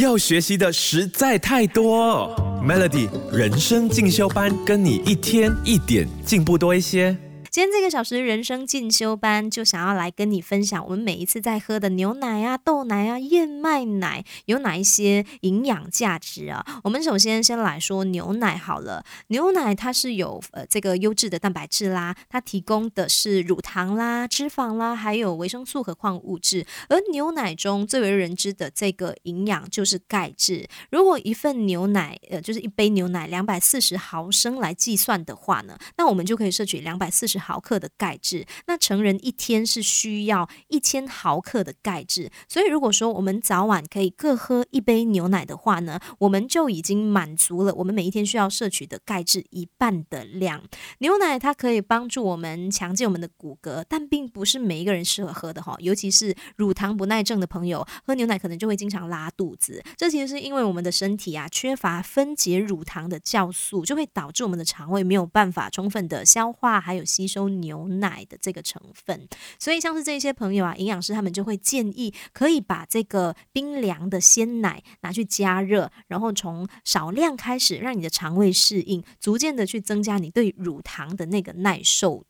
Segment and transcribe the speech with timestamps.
[0.00, 2.34] 要学习的实在太多。
[2.62, 7.16] Melody 人生进修班，跟你一天一点进步多一些。
[7.50, 16.64] 今天这个小时人生进修班就想要来跟你分享，我们每一次在喝的牛奶啊、豆奶啊、燕麦奶有哪一些营养价值啊？
[16.84, 26.64] 我们首先先来说牛奶好了，牛奶它是有呃这个优质的蛋白质啦，它提供的是乳糖啦、脂肪啦，还有维生素和矿物质。
[26.88, 30.68] 而牛奶中最为人知的这个营养就是钙质。
[30.92, 37.39] 如果一份牛奶呃就是一杯牛奶两百四十毫升来计算的话呢，那我们就可以摄取两百四十。
[37.40, 50.62] 毫克的钙质，那成人一天是需要一千毫克的钙质，所以如果说我们早晚可以各喝一杯牛奶的话呢，我们就已经满足了我们每一天需要摄取的钙质一半的量。
[50.98, 59.82] 牛奶它可以帮助我们强健我们的骨骼，但并不是每一个人适合喝的哈，尤其是乳糖不耐症的朋友，喝牛奶可能就会经常拉肚子。
[59.96, 67.29] 这其实是因为我们的身体啊缺乏分解乳糖的酵素，就会导致我们的肠胃没有办法充分的消化还有吸。
[67.30, 69.28] 收牛奶的这个成分，
[69.58, 82.24] 所以像是这些朋友啊，营养师他们就会建议，可以把这个冰凉的鲜奶拿去加热，然后从少量开始，让你的肠胃适应，逐渐的去增加你对乳糖的那个耐受。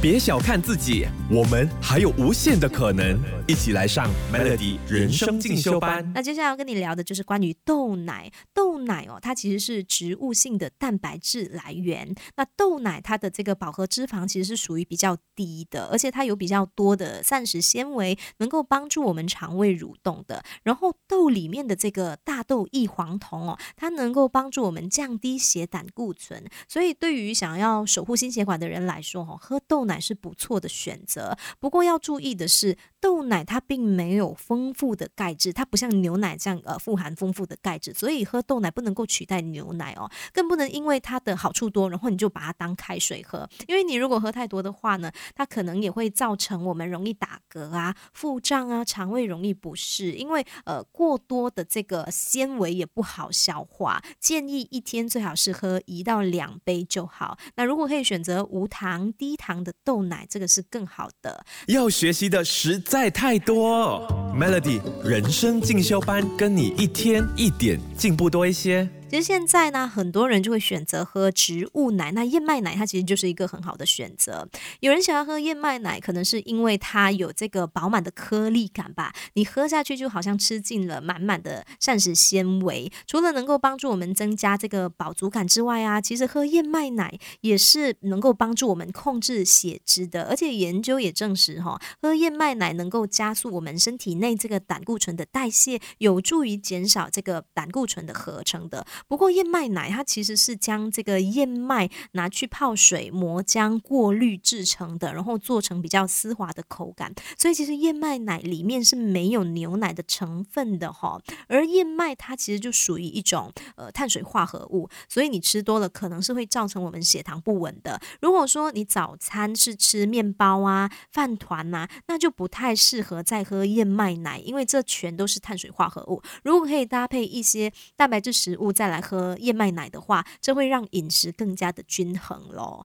[0.00, 3.20] 别小看自己，我们还有无限的可能。
[3.46, 6.10] 一起来上 Melody 人生进修班。
[6.14, 8.32] 那接下来要跟你聊的就是关于豆奶。
[8.54, 12.14] 豆奶哦，它其实是植物性的蛋白质来源。
[12.36, 20.42] 那豆奶它的这个饱和脂肪其实是属于比较低的，而且它有比较多的膳食纤维，能够帮助我们肠胃蠕动的。
[20.62, 26.42] 然后豆里面的这个大豆异黄酮哦，它能够帮助我们降低血胆固醇。
[26.66, 29.38] 所以对于想要守护心血管的人来说哦。
[29.42, 57.36] 喝豆奶是不错的选择，不过要注意的是，豆奶它并没有丰富的钙质，它不像牛奶这样呃富含丰富的钙质，所以喝豆奶不能够取代牛奶哦，更不能因为它的好处多，然后你就把它当开水喝，因为你如果喝太多的话呢，它可能也会造成我们容易打嗝啊、腹胀啊、肠胃容易不适，因为呃过多的这个纤维也不好消化，建议一天最好是喝一到两杯就好。
[57.56, 59.31] 那如果可以选择无糖低。
[59.32, 61.42] 低糖的豆奶，这个是更好的。
[61.68, 64.06] 要学习的实在太多
[64.36, 68.86] ，Melody 人生进修班，跟你一天一点进步多一些。
[69.12, 72.12] 其实现在呢，很多人就会选择喝植物奶。
[72.12, 74.48] 那燕麦奶它其实就是一个很好的选择。
[74.80, 79.12] 有人想要喝燕麦奶，可能是因为它有这个饱满的颗粒感吧。
[79.34, 82.90] 你喝下去就好像吃进了满满的膳食纤维。
[83.06, 90.22] 除了能够帮助我们增加这个饱足感之外啊，其实喝燕麦奶也是能够帮助我们控制血脂的。
[90.22, 98.86] 而且研究也证实，哈，喝燕麦奶能够加速我们身体内这个胆固醇的代谢，有助于减少这个胆固醇的合成的。
[99.08, 111.20] 不过燕麦奶它其实是将这个燕麦拿去泡水磨浆过滤制成的，然后做成比较丝滑的口感，所以其实燕麦奶里面是没有牛奶的成分的哈。
[111.48, 118.00] 而燕麦它其实就属于一种呃碳水化合物，所以你吃多了可能是会造成我们血糖不稳的。
[118.20, 126.22] 如果说你早餐是吃面包啊、饭团呐，那就不太适合再喝燕麦奶，因为这全都是碳水化合物。
[126.42, 132.80] 如果可以搭配一些蛋白质食物再来来喝燕麦奶的话，这会让饮食更加的均衡咯。